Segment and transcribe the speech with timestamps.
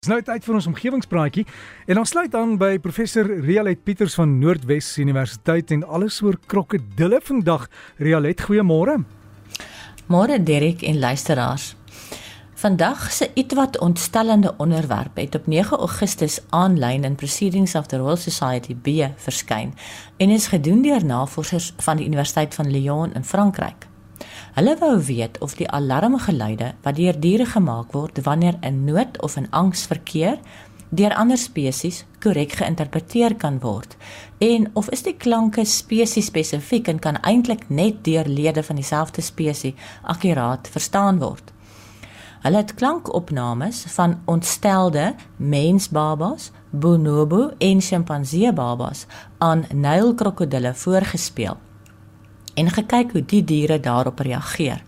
[0.00, 1.42] Dis nou tyd vir ons omgewingspraatjie
[1.92, 7.18] en ons sluit aan by professor Rialet Pieters van Noordwes Universiteit en alles oor krokodille
[7.20, 7.66] vandag.
[8.00, 8.94] Rialet, goeiemôre.
[10.08, 11.74] Môre Derek en luisteraars.
[12.62, 18.16] Vandag se ietwat ontstellende onderwerp het op 9 Augustus aanlyn in Proceedings of the Royal
[18.16, 19.76] Society B verskyn
[20.16, 23.89] en is gedoen deur navorsers van die Universiteit van Lyon in Frankryk.
[24.50, 29.36] Hulle wou weet of die alarmgeluide wat deur diere gemaak word wanneer 'n nood of
[29.36, 30.38] 'n angs verkeer
[30.88, 33.96] deur ander spesies korrek geïnterpreteer kan word
[34.38, 39.22] en of is die klanke spesies spesifiek en kan eintlik net deur lede van dieselfde
[39.22, 41.52] spesies akkuraat verstaan word.
[42.42, 49.06] Hulle het klankopnames van ontstelde mensbabas, bonobo en sjimpansee babas
[49.38, 51.56] aan nylkrokodille voorgespeel
[52.54, 54.82] en gekyk hoe die diere daarop reageer.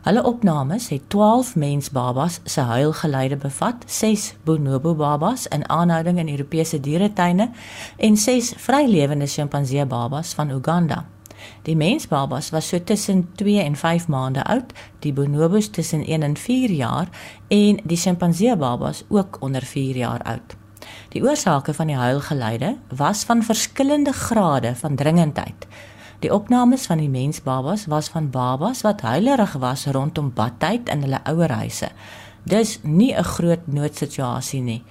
[0.00, 6.80] Hulle opnames het 12 mensbabas se huilgeluide bevat, 6 bonobo babas in aanhouding in Europese
[6.80, 7.50] dieretuine
[7.96, 11.04] en 6 vrylewende sjimpansee babas van Uganda.
[11.62, 16.36] Die mensbabas was so tussen 2 en 5 maande oud, die bonobos tussen 1 en
[16.36, 17.08] 4 jaar
[17.48, 20.56] en die sjimpansee babas ook onder 4 jaar oud.
[21.08, 25.66] Die oorsake van die huilgeluide was van verskillende grade van dringendheid.
[26.20, 31.20] Die opnames van die mensbabas was van babas wat huilerig was rondom badtyd in hulle
[31.24, 31.88] ouerhuise.
[32.44, 34.82] Dis nie 'n groot noodsituasie nie.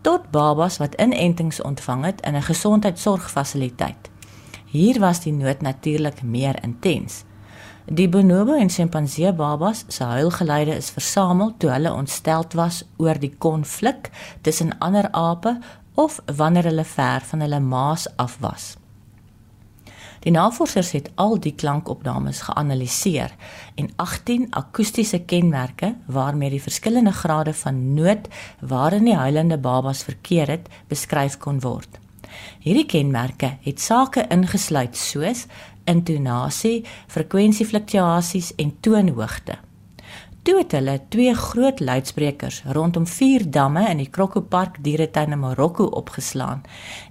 [0.00, 4.10] Tot babas wat inentings ontvang het in 'n gesondheidsorgfasiliteit.
[4.66, 7.24] Hier was die nood natuurlik meer intens.
[7.86, 13.34] Die bonobo en sjimpansee babas se huilgeluide is versamel toe hulle ontsteld was oor die
[13.38, 15.58] konflik tussen ander ape
[15.94, 18.81] of wanneer hulle ver van hulle maas af was.
[20.22, 23.32] Die navorsers het al die klankopnames geanaliseer
[23.74, 28.28] en 18 akoestiese kenmerke waarmee die verskillende grade van nood
[28.60, 31.98] waarin die huilende babas verkeer het, beskryf kon word.
[32.62, 35.46] Hierdie kenmerke het sake ingesluit soos
[35.84, 39.58] intonasie, frekwensiefluktuasies en toonhoogte.
[40.42, 45.84] Toe het hulle twee groot luidsprekers rondom vier damme in die Krokopark dieretuin in Marokko
[46.00, 46.64] opgeslaan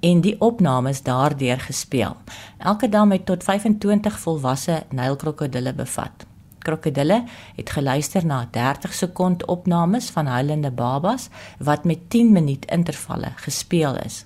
[0.00, 2.14] en die opnames daardeur gespeel.
[2.58, 6.26] Elke dam het tot 25 volwasse nylkrokodille bevat.
[6.62, 7.24] Krokodille
[7.56, 11.26] het geluister na 30 sekond opnames van huilende babas
[11.58, 14.22] wat met 10 minuut intervalle gespeel is.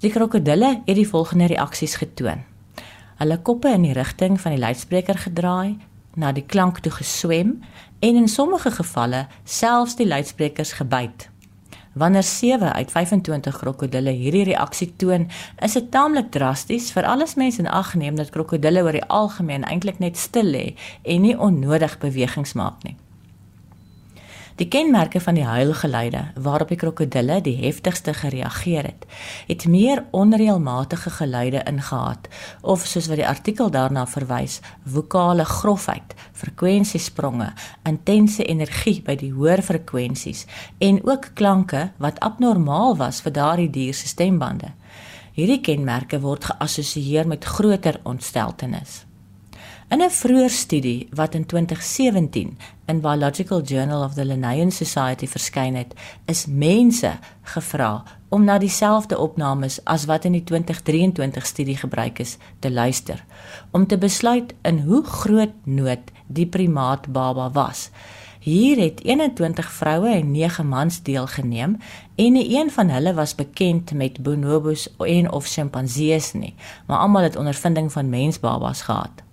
[0.00, 2.48] Die krokodille het die volgende reaksies getoon.
[3.20, 5.76] Hulle koppe in die rigting van die luidspreker gedraai,
[6.20, 7.56] na die klank toe geswem
[8.04, 11.28] en in sommige gevalle selfs die luidsprekers gebyt.
[11.92, 15.26] Wanneer 7 uit 25 krokodille hierdie reaksie toon,
[15.58, 19.66] is dit taamlik drasties vir alles mense in ag neem dat krokodille oor die algemeen
[19.66, 20.66] eintlik net stil lê
[21.02, 22.96] en nie onnodig bewegings maak nie.
[24.60, 29.06] Die kenmerke van die huilgeluide waarop die krokodille die heftigste gereageer het,
[29.48, 32.28] het meer onreëlmatige geluide ingehaat
[32.60, 37.48] of soos wat die artikel daarna verwys, vokale grofheid, frekwensiespronge,
[37.88, 40.44] intense energie by die hoër frekwensies
[40.78, 44.74] en ook klanke wat abnormaal was vir daardie dier se stembande.
[45.32, 49.06] Hierdie kenmerke word geassosieer met groter ontsteltenis.
[49.90, 55.74] In 'n vroeër studie wat in 2017 in Biological Journal of the Linnaean Society verskyn
[55.74, 55.94] het,
[56.26, 62.36] is mense gevra om na dieselfde opnames as wat in die 2023 studie gebruik is
[62.58, 63.24] te luister
[63.70, 67.90] om te besluit in hoe groot nood die primaat baba was.
[68.40, 71.76] Hier het 21 vroue en 9 mans deelgeneem
[72.14, 76.54] en nie een van hulle was bekend met bonobos en of sjimpansees nie,
[76.86, 79.26] maar almal het ondervinding van mensbabas gehad.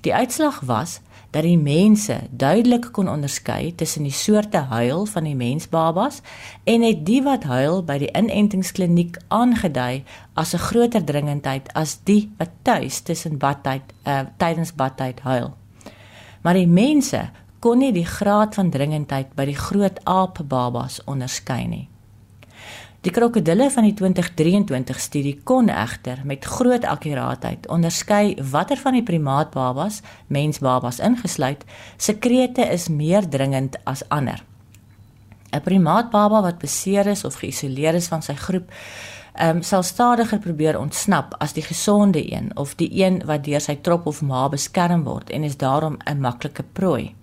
[0.00, 1.00] Die uitslag was
[1.30, 6.20] dat die mense duidelik kon onderskei tussen die soorte huil van die mensbabas
[6.64, 10.02] en het die wat huil by die inentingskliniek aangedui
[10.34, 15.54] as 'n groter dringendheid as die wat tuis tussen badtyd uh, tydens badtyd huil.
[16.42, 21.88] Maar die mense kon nie die graad van dringendheid by die groot aapbabas onderskei nie.
[23.00, 29.04] Die krokodille van die 2023 studie kon egter met groot akkuraatheid onderskei watter van die
[29.08, 31.64] primaatbabas, mensbabas ingesluit,
[31.96, 34.44] se krete is meer dringend as ander.
[35.50, 38.68] 'n Primaatbaba wat beseer is of geïsoleer is van sy groep,
[39.40, 43.78] um, sal stadiger probeer ontsnap as die gesonde een of die een wat deur sy
[43.80, 47.14] trop of ma beskerm word en is daarom 'n maklike prooi.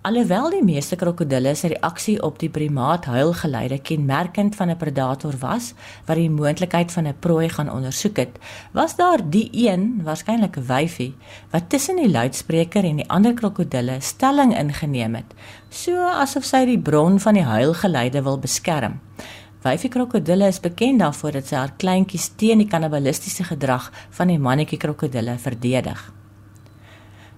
[0.00, 5.74] Alhoewel die meeste krokodille se reaksie op die primaat huilgeluide kenmerkend van 'n predator was
[6.06, 8.38] wat die moontlikheid van 'n prooi gaan ondersoek het,
[8.72, 11.14] was daar die een, waarskynlik 'n wyfie,
[11.50, 15.34] wat tussen die luidspreker en die ander krokodille stelling ingeneem het,
[15.68, 19.00] so asof sy die bron van die huilgeluide wil beskerm.
[19.62, 24.38] Wyfie krokodille is bekend daarvoor dat sy haar kleintjies teen die kannibalistiese gedrag van die
[24.38, 26.19] mannetjie krokodille verdedig.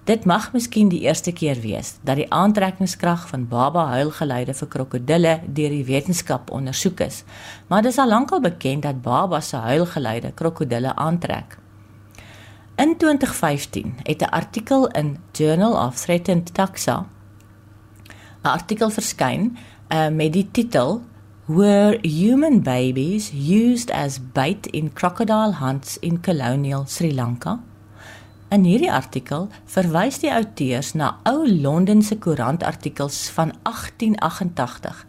[0.03, 5.35] Dit mag miskien die eerste keer wees dat die aantrekkingskrag van baba huilgeluide vir krokodille
[5.47, 7.21] deur die wetenskap ondersoek is,
[7.71, 11.55] maar dit is al lankal bekend dat baba se huilgeluide krokodille aantrek.
[12.75, 17.05] In 2015 het 'n artikel in Journal of Threatened Taxa
[18.43, 19.57] 'n artikel verskyn
[19.89, 21.01] uh, met die titel
[21.45, 27.59] Were human babies used as bait in crocodile hunts in colonial Sri Lanka?
[28.53, 34.99] In hierdie artikel verwys die outeurs na ou Londense koerantartikels van 1888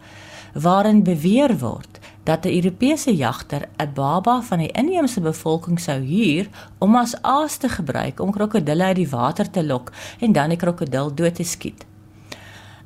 [0.65, 6.49] waarin beweer word dat 'n Europese jagter 'n baba van die inheemse bevolking sou huur
[6.79, 10.57] om as aas te gebruik om krokodille uit die water te lok en dan die
[10.57, 11.85] krokodil dood te skiet.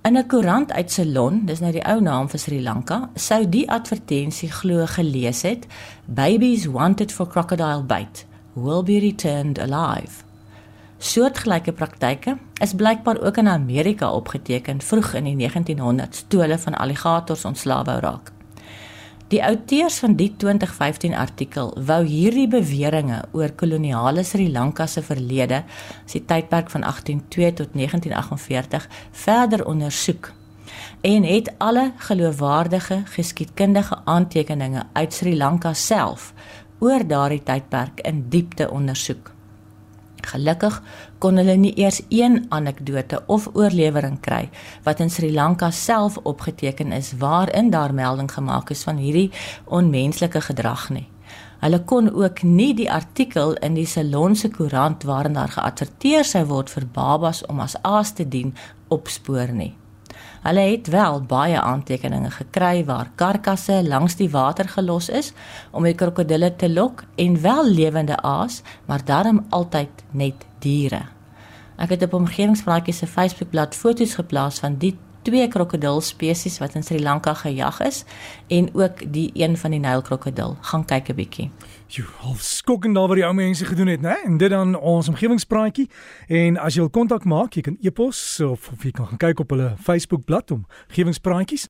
[0.04, 3.70] In 'n koerant uit Ceylon, dis nou die ou naam vir Sri Lanka, sou die
[3.72, 5.68] advertensie glo gelees het:
[6.06, 10.29] Babies wanted for crocodile bait will be returned alive.
[11.00, 16.76] Soortgelyke praktyke is blykbaar ook in Amerika opgeteken vroeg in die 1900s toe hulle van
[16.76, 18.34] alligators ontslae wou raak.
[19.32, 25.64] Die outeurs van die 2015 artikel wou hierdie beweringe oor koloniale Sri Lanka se verlede,
[26.06, 30.34] se tydperk van 1802 tot 1948, verder ondersoek
[31.02, 36.34] en het alle geloofwaardige geskiedkundige aantekeninge uit Sri Lanka self
[36.80, 39.39] oor daardie tydperk in diepte ondersoek.
[40.28, 40.82] Gelukkig
[41.20, 44.50] kon hulle nie eers een anekdote of oorlewering kry
[44.84, 49.32] wat in Sri Lanka self opgeteken is waarin daar melding gemaak is van hierdie
[49.66, 51.08] onmenslike gedrag nie.
[51.60, 56.72] Hulle kon ook nie die artikel in die Ceylonse koerant waarin daar geadverteer sou word
[56.72, 58.56] vir babas om as aas te dien
[58.88, 59.74] opspoor nie.
[60.44, 65.34] Hulle het wel baie aantekeninge gekry waar karkasse langs die water gelos is
[65.72, 71.02] om die krokodille te lok en wel lewende aas, maar daarom altyd net diere.
[71.80, 74.96] Ek het op omgewingspraatjie se Facebookblad foto's geplaas van die
[75.30, 78.04] twee krokodil spesies wat in Sri Lanka gejag is
[78.48, 80.58] en ook die een van die Nylkrokodil.
[80.62, 81.52] Gaan kyk 'n bietjie.
[81.88, 84.14] Jo, half skokkend daar wat die ou mense gedoen het, né?
[84.26, 85.90] En dit dan ons omgewingspraatjie.
[86.28, 89.40] En as jy wil kontak maak, jy kan e-pos of of jy kan gaan kyk
[89.40, 91.68] op hulle Facebookblad om omgewingspraatjies.